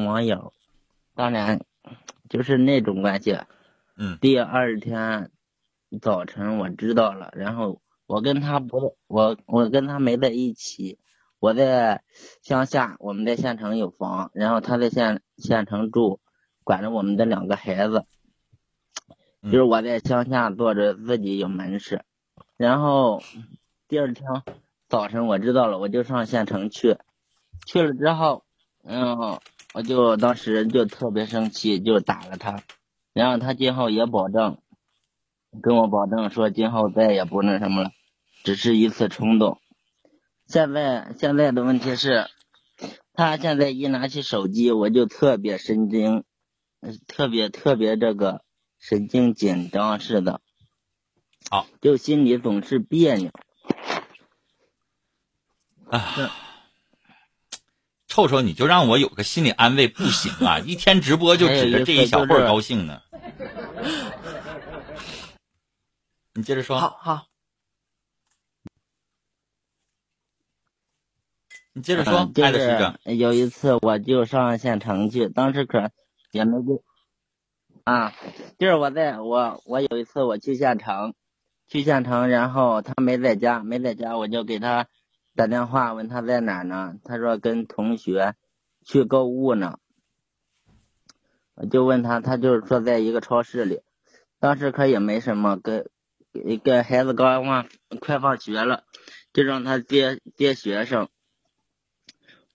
[0.00, 0.52] 网友，
[1.14, 1.64] 当然
[2.28, 3.38] 就是那种关系。
[3.96, 5.30] 嗯，第二天
[6.00, 10.98] 早晨我知道了，然后我跟他不，我我跟他没在一起，
[11.38, 12.02] 我在
[12.42, 16.20] 乡下，我们在县城有房，然后他在县县城住，
[16.64, 18.04] 管着我们的两个孩子。
[19.44, 22.02] 就是我在乡下做着自己有门市，
[22.56, 23.22] 然后
[23.88, 24.26] 第二天
[24.88, 26.96] 早晨我知道了，我就上县城去，
[27.66, 28.42] 去了之后，
[28.82, 29.38] 嗯，
[29.74, 32.62] 我就当时就特别生气，就打了他，
[33.12, 34.56] 然后他今后也保证
[35.60, 37.90] 跟我保证说今后再也不那什么了，
[38.42, 39.60] 只是一次冲动。
[40.46, 42.28] 现在现在的问题是，
[43.12, 46.24] 他现在一拿起手机我就特别神经，
[47.06, 48.42] 特别特别这个。
[48.86, 50.42] 神经紧张似的，
[51.48, 53.30] 好，就心里总是别扭。
[55.88, 56.04] 啊，
[58.14, 60.60] 臭臭，你就让我有个心理安慰不行啊！
[60.64, 63.02] 一天直播就指着这一小会儿高兴呢。
[66.32, 66.78] 你接着说。
[66.78, 67.26] 好好。
[71.72, 72.30] 你接着说。
[73.02, 75.90] 有一次我就上县城去，当时可
[76.30, 76.80] 也没给。
[77.82, 78.12] 啊，
[78.60, 81.14] 就是我在我我有一次我去县城，
[81.66, 84.86] 去县城，然后他没在家，没在家，我就给他
[85.34, 86.94] 打电话问他在哪呢？
[87.04, 88.36] 他说跟同学
[88.84, 89.78] 去购物呢。
[91.56, 93.80] 我就问他，他就是说在一个超市里，
[94.38, 95.88] 当时可也没什么，跟
[96.62, 97.68] 跟孩子刚放
[98.00, 98.84] 快放学了，
[99.32, 101.08] 就让他接接学生。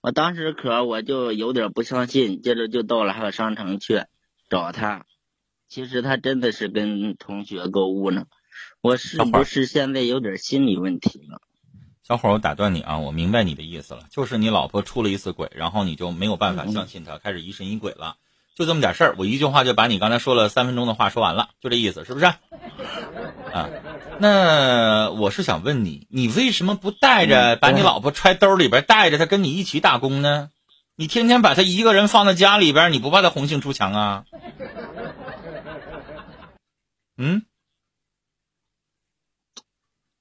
[0.02, 4.04] 我当时可我就有点不相信，接着就到了商城去
[4.48, 5.04] 找他。
[5.68, 8.26] 其实他真的是跟同学购物呢，
[8.80, 11.42] 我是不是现在有点心理问题了？
[12.02, 18.16] 小伙儿，我打断你啊，我明白你的意思了，就是你老婆出了一次轨，然后你就没有办法相信她，开始疑神疑鬼了，
[18.56, 19.14] 就这么点事儿。
[19.16, 22.26] 我一句话就把你刚才说了三分钟的话说完了，就这意思，是不是？
[23.52, 23.68] 啊，
[24.18, 30.50] 那我是想问你，你为什么不带着把你老婆揣兜里边，带着她跟你一起打工呢？
[30.96, 34.24] 你天天把她一个人放在家里边，你不怕她红杏出墙啊？
[37.16, 37.42] 嗯，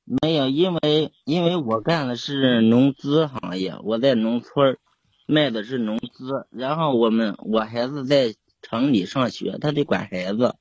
[0.10, 4.80] 没有，因为因为我干的是农资行业，我在农村
[5.28, 8.34] 卖的是农资，然后我们我孩子在
[8.64, 10.56] 城里上学，他得管孩子。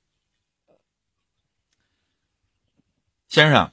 [3.27, 3.73] 先生，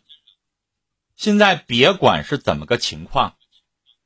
[1.17, 3.35] 现在别管是怎么个情况，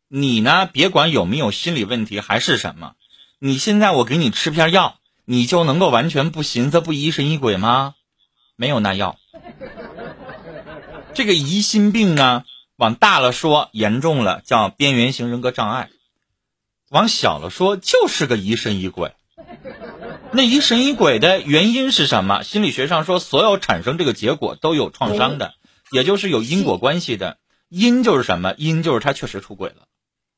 [0.08, 0.66] 你呢？
[0.66, 2.96] 别管有没有心理问题还是什么，
[3.38, 7.94] 你现在我给你吃片药，你就能够完全不寻思不疑神疑鬼吗？
[8.56, 9.20] 没有那药，
[11.14, 12.44] 这个疑心病呢，
[12.78, 15.90] 往大了说严重了叫边缘型人格障碍，
[16.90, 19.14] 往小了说就是个疑神疑鬼。
[20.32, 22.44] 那疑神疑鬼的原因是什么？
[22.44, 25.56] 心理学上说，所有产生这个结果都有创伤的，
[25.92, 27.38] 也就是有因果关系的。
[27.68, 28.54] 因就是什么？
[28.58, 29.88] 因就是他确实出轨了。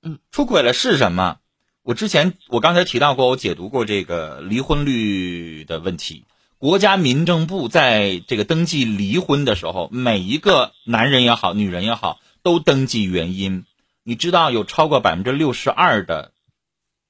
[0.01, 1.37] 嗯，出轨了是什么？
[1.83, 6.25] 我之前我刚才提到过，我解读过这个离婚率的问题。
[6.61, 13.65] 国家民政部在这个登记离婚的时候，每一个男人也好，女人也好，都登记原因。
[14.03, 16.33] 你知道有超过百分之六十二的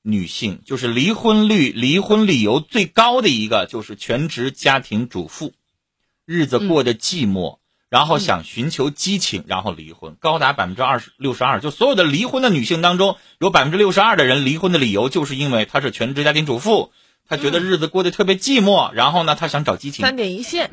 [0.03, 5.51] 女性，就是离婚率、离婚理由最高的一个，就是全职家庭主妇，
[6.25, 7.57] 日子过得寂寞，
[7.89, 11.59] 然后想寻求激情，然后离婚，高达百分之二十六十二。
[11.59, 16.93] 就所有的离婚的女性当中，有百分之六十二的人离婚的理由就是因为她是全职家庭主妇。
[17.27, 20.03] 他觉得日子过得特别寂寞，然后呢，他想找激情。
[20.03, 20.69] 三点一线，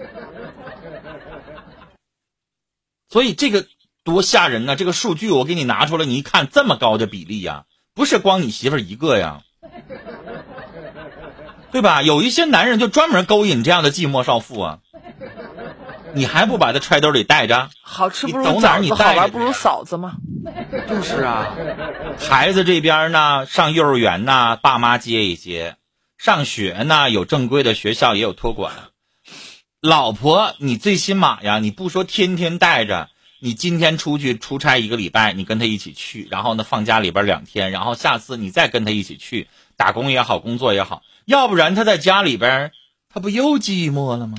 [3.09, 3.67] 所以这个
[4.05, 4.75] 多吓人呐！
[4.75, 7.65] 这个数据我给你拿出来，你一看这么高的比例呀，
[7.95, 9.43] 不是光你媳妇儿一个呀，
[11.71, 12.03] 对吧？
[12.03, 14.79] 有一些男人就专门勾引这样的寂寞少妇啊，
[16.13, 17.71] 你还不把他揣兜里带着？
[17.83, 20.17] 好吃不如走哪你好玩不如嫂子吗？
[20.89, 21.55] 就是啊，
[22.19, 25.77] 孩子这边呢，上幼儿园呢，爸妈接一接。
[26.19, 28.75] 上学呢，有正规的学校，也有托管。
[29.81, 42.73] 老婆，你最起码呀，你不说天天带着，你今天出去出差一个礼拜，你跟他一起去，然后呢放家里边两天，然后下次你再跟他一起去打工也好，工作也好，要不然他在家里边，
[43.09, 44.37] 他不又寂寞了吗？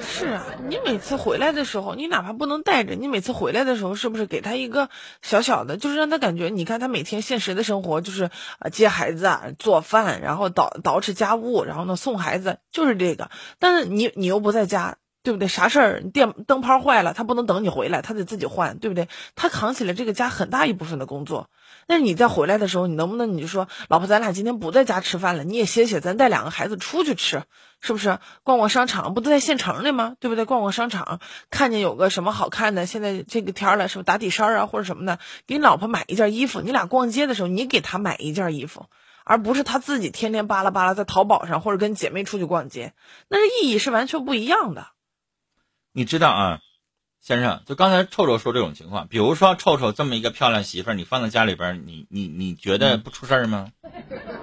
[0.00, 4.88] 是啊，你每次回来的时候，你哪怕不能带着，你每次回来的时候，是不是给他一个
[5.22, 13.30] 小小的，就是让他感觉，你看他每天现实的生活就是啊接孩子啊做饭，然后捯捯饬家务，然后呢送孩子，就是这个。
[13.58, 14.96] 但是你你又不在家，
[15.26, 15.48] 对不对？
[15.48, 19.08] 啥事儿，电灯泡坏了，他不能等你回来，他得自己换，对不对？
[19.34, 21.50] 他扛起了这个家很大一部分的工作。
[21.88, 27.42] 那你再回来的时候，你能不能你就说，老婆，咱俩今天不在家吃饭了，你也歇歇，咱带两个孩子出去吃，
[27.80, 28.20] 是不是？
[28.44, 30.14] 逛逛商场，不都在县城里吗？
[30.20, 30.44] 对不对？
[30.44, 31.18] 逛逛商场，
[31.50, 35.18] 看见有个什么好看的，现在这个天了，是不打底衫啊或者什么的，
[35.48, 36.60] 给你老婆买一件衣服。
[36.60, 38.86] 你俩逛街的时候，你给她买一件衣服，
[39.24, 42.94] 而不是她自己天天巴拉巴拉在淘宝上或者跟姐妹出去逛街，
[43.26, 44.86] 那是意义是完全不一样的。
[45.96, 46.60] 你知道啊，
[47.22, 53.68] 先生，就刚才臭臭说这种情况，比如说臭臭这么一个漂亮媳妇儿，你放在家里边，你你你觉得不出事儿吗？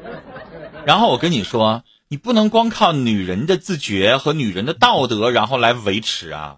[0.83, 6.57] 然后我跟你说，你不能光靠女人的自觉和女人的道德，然后来维持啊。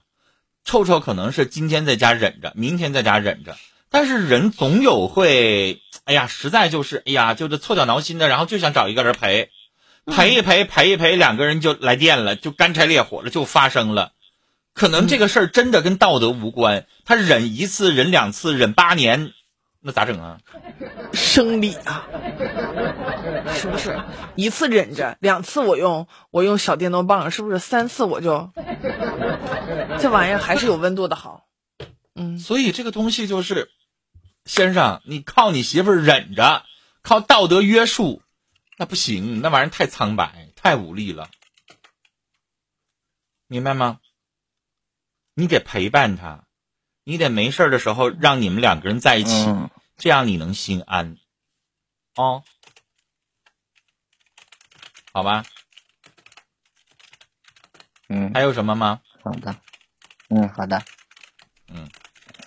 [0.64, 3.58] 臭臭可能是今天在家忍着，明天在家忍着，
[3.90, 9.50] 但是人总有会，哎呀，实在就是，哎呀，就是错脚挠心的，然后就想找一个人陪，
[10.06, 14.14] 陪一陪，陪一陪，两个人就来电了，就干柴烈火了，就发生了。
[14.76, 19.32] 可能这个事儿真的跟道德无关，他忍一次、忍两次、忍八年，
[19.80, 20.40] 那咋整啊？
[21.14, 22.06] 生理啊，
[23.54, 23.98] 是不是？
[24.36, 27.58] 一次忍着，两次我用我用小电动棒，是不是？
[27.58, 28.52] 三次我就，
[30.00, 31.46] 这玩意儿还是有温度的好。
[32.14, 33.72] 嗯，所以这个东西就是，
[34.44, 36.64] 先生，你靠你媳妇儿忍着，
[37.02, 38.22] 靠道德约束，
[38.78, 41.30] 那不行，那玩意儿太苍白，太无力了，
[43.48, 44.00] 明白吗？
[45.36, 46.46] 你得陪伴他，
[47.04, 51.18] 你得没事儿的时候让你们两个人在一起，嗯这样你能心安，
[52.16, 52.44] 哦，
[55.14, 55.46] 好吧？
[58.10, 59.02] 嗯，还有什么吗？
[59.24, 59.56] 好的，
[60.30, 60.82] 嗯，好的，
[61.68, 61.90] 嗯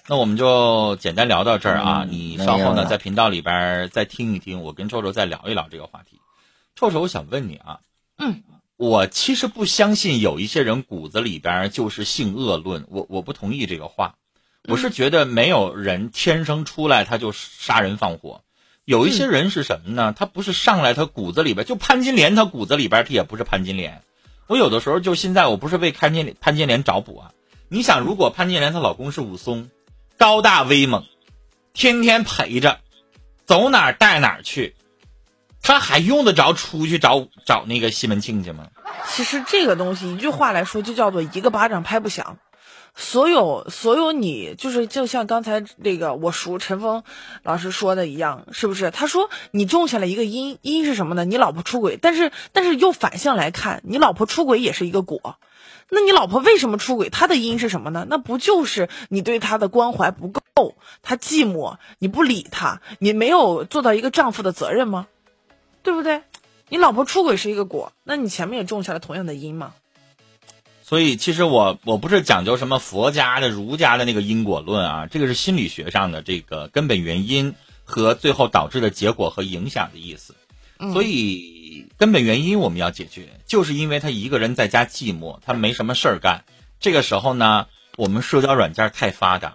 [0.07, 6.19] 那我们就简单聊到这儿啊，嗯你稍后呢在频道里边儿再听一听，我跟臭臭再聊一聊这个话题。
[6.75, 7.81] 臭臭，我想问你啊，
[8.17, 8.43] 嗯，
[8.79, 14.15] 我其实不相信有一些人骨子里边儿就是性恶论，我我不同意这个话，
[14.69, 18.43] 我是觉得没有人天生出来他就杀人放火，
[18.85, 20.15] 有一些人是什么呢？
[20.17, 24.03] 他不是上来他骨子里边就潘金莲，他骨子里边他也不是潘金莲。
[24.47, 27.33] 我有的时候就现在我不是为潘金莲潘金莲找补啊，
[27.69, 29.69] 你想如果潘金莲她老公是武松。
[30.17, 31.05] 高大威猛，
[31.75, 32.81] 天天陪着，
[33.47, 34.75] 走哪儿带哪儿去，
[35.69, 38.69] 他还用得着出去找找那个西门庆去吗？
[39.07, 42.39] 其实这个东西一句话来说，就叫做一个巴掌拍不响。
[42.95, 47.03] 所有所有你就是就像刚才那个我叔陈峰
[47.43, 48.91] 老师说的一样，是不是？
[48.91, 51.27] 他说你种下了一个因，因是什么呢？
[51.27, 55.37] 你老婆出轨，但是但是又反向来看，你老婆出轨也是一个果。
[55.91, 57.11] 那你老婆为什么出轨？
[57.11, 58.07] 她的因是什么呢？
[58.09, 65.07] 那不就是你对她的关怀不够，她寂寞，你不理她，你没有做到一个丈夫的责任吗？
[65.89, 66.21] 对不对？
[66.69, 69.73] 你老婆出轨是一个果，那你前面也种下了同样的因嘛？
[70.83, 77.55] 所以其实我我不是讲究什么佛家的、儒家的那个因果论啊，这个是心理学上的这个根本原因
[77.85, 80.35] 和最后导致的结果和影响的意思。
[80.93, 86.45] 所以根本原因我们要解决，就是因为他一个人在家寂寞，他没什么事儿干。
[86.81, 89.55] 这个时候呢，我们社交软件太发达。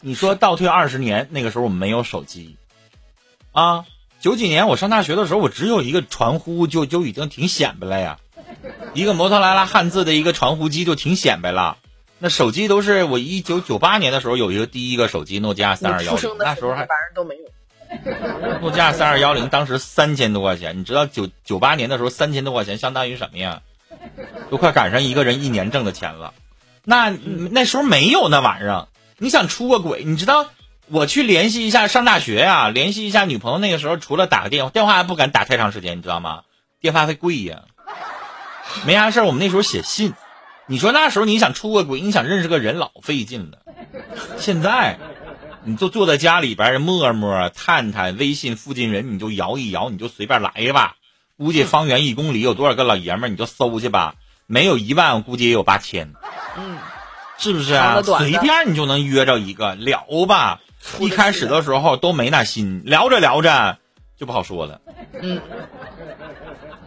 [0.00, 2.56] 你说倒退二十年，那个时候我们没有手机，
[3.50, 3.84] 啊，
[4.20, 8.18] 九几年我上大学的时候，我只有一个传呼就就已经挺显摆了呀，
[8.94, 11.78] 一个摩托罗拉汉字的一个传呼机就挺显摆了。
[12.18, 18.60] 那手机都是我一九九八年的时候有一个第一个手机诺基亚三二幺那时候还反正都没有。
[18.62, 23.62] 诺基亚三二幺零当时三千多块钱，你知道九九八年的时候三千多块钱相当于什么呀？
[24.50, 26.32] 都快赶上一个人一年挣的钱了。
[26.84, 28.88] 那那时候没有那玩意儿，
[29.18, 30.46] 你想出个轨，你知道
[30.88, 36.42] 我去联系一下上大学呀、联系一下女朋友，那个时候除了打个电话，电话还不敢打太长时间，你知道吗？
[36.80, 37.62] 电话费贵呀。
[38.84, 40.14] 没啥事儿我们那时候写信。
[40.68, 43.58] 你说那时候你想出个轨，你想认识个人老费劲了。
[44.38, 44.98] 现在
[45.64, 50.96] 你就坐在家里边儿陌陌、探探、微信附近人，你就摇一摇，你就随便来吧。
[51.36, 54.14] 估计方圆一公里有多少个老爷们儿，你就搜去吧。
[54.46, 56.14] 没有一万，我估计也有八千，
[56.56, 56.78] 嗯，
[57.38, 58.00] 是不是啊？
[58.02, 60.60] 随便你就能约着一个聊吧。
[61.00, 63.78] 一开始的时候都没那心，聊着聊着
[64.16, 64.80] 就不好说了。
[65.20, 65.40] 嗯，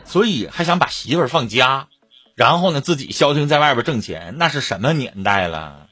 [0.05, 1.87] 所以还想把媳妇儿放家，
[2.35, 5.87] 然后呢自己消停在外边挣钱，那是什么年代了，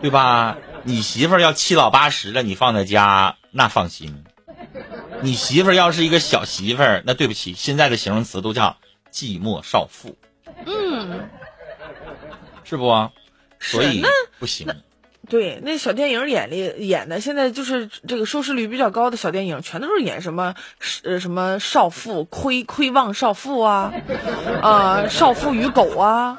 [0.00, 0.58] 对吧？
[0.82, 4.24] 你媳妇儿要七老八十了，你放在家那放心。
[5.20, 8.76] 你媳妇儿要是一个小媳妇儿，那对不起，现在的形容词都叫
[9.12, 10.16] 寂寞少妇，
[10.64, 11.28] 嗯，
[12.64, 13.10] 是不？
[13.58, 14.02] 所以
[14.38, 14.66] 不行。
[15.30, 20.54] 对，那小电影演的演的，现在就是这个收视率比较高的小电影，全都是演什么
[21.04, 23.94] 呃什么少妇窥窥望少妇啊，
[24.60, 26.38] 啊、少妇与狗啊，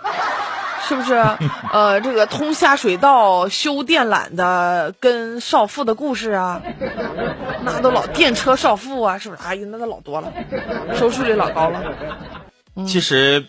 [0.88, 1.14] 是不是？
[1.72, 6.62] 呃，这个通下水道、修电缆的，跟少妇的故事啊，
[7.64, 9.42] 那都老电车少妇啊，是不是？
[9.42, 10.34] 哎呀，那都老多了，
[10.94, 11.82] 收视率老高了。
[12.86, 13.46] 其实，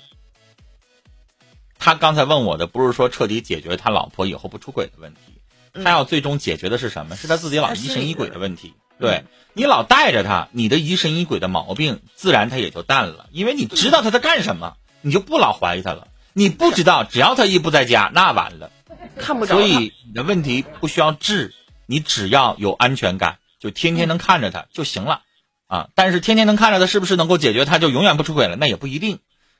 [1.78, 5.31] 他刚才问我的不是说彻底解决他老婆以后不出轨的问题，
[5.72, 7.16] 他要最终解决的是什么？
[7.16, 8.74] 是他自己老疑神疑鬼的问题。
[8.98, 16.08] 对你老带着他，你的疑神疑鬼的毛病自然他也就淡了，因为你知道他在干什么，你就不老怀疑他了。
[16.34, 18.70] 你不知道，只要他一不在家，那完了。
[19.18, 19.56] 看不着。
[19.56, 21.52] 所以你的问题不需要治，
[21.86, 25.22] 你只要有安全感，就天天能看着他就行了。
[25.66, 28.56] 啊，但是天天能看着他，是不是能够解决他就永远不出轨了？
[28.56, 29.18] 那也不一定。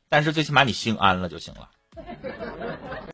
[0.08, 1.70] 但是最起码你心安了就行了。